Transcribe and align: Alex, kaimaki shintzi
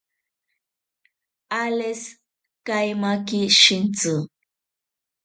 Alex, 1.63 1.99
kaimaki 2.65 3.39
shintzi 3.59 4.15